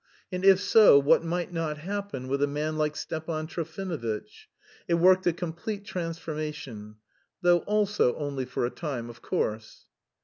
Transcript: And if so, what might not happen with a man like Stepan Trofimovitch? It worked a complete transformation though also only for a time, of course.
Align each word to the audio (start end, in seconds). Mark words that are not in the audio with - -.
And 0.31 0.43
if 0.43 0.59
so, 0.59 0.97
what 0.97 1.23
might 1.23 1.53
not 1.53 1.77
happen 1.77 2.27
with 2.27 2.41
a 2.41 2.47
man 2.47 2.75
like 2.75 2.95
Stepan 2.95 3.45
Trofimovitch? 3.45 4.49
It 4.87 4.95
worked 4.95 5.27
a 5.27 5.31
complete 5.31 5.85
transformation 5.85 6.95
though 7.43 7.59
also 7.59 8.15
only 8.15 8.45
for 8.45 8.65
a 8.65 8.71
time, 8.71 9.11
of 9.11 9.21
course. 9.21 9.85